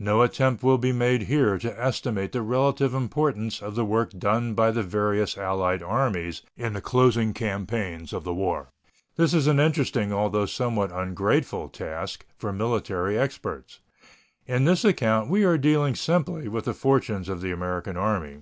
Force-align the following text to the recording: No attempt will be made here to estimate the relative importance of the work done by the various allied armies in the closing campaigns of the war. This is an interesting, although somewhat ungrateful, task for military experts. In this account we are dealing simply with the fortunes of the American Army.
No 0.00 0.22
attempt 0.22 0.64
will 0.64 0.78
be 0.78 0.90
made 0.90 1.22
here 1.30 1.56
to 1.56 1.80
estimate 1.80 2.32
the 2.32 2.42
relative 2.42 2.92
importance 2.92 3.62
of 3.62 3.76
the 3.76 3.84
work 3.84 4.10
done 4.18 4.52
by 4.52 4.72
the 4.72 4.82
various 4.82 5.38
allied 5.38 5.80
armies 5.80 6.42
in 6.56 6.72
the 6.72 6.80
closing 6.80 7.32
campaigns 7.32 8.12
of 8.12 8.24
the 8.24 8.34
war. 8.34 8.72
This 9.14 9.32
is 9.32 9.46
an 9.46 9.60
interesting, 9.60 10.12
although 10.12 10.46
somewhat 10.46 10.90
ungrateful, 10.90 11.68
task 11.68 12.26
for 12.36 12.52
military 12.52 13.16
experts. 13.16 13.78
In 14.44 14.64
this 14.64 14.84
account 14.84 15.30
we 15.30 15.44
are 15.44 15.56
dealing 15.56 15.94
simply 15.94 16.48
with 16.48 16.64
the 16.64 16.74
fortunes 16.74 17.28
of 17.28 17.40
the 17.40 17.52
American 17.52 17.96
Army. 17.96 18.38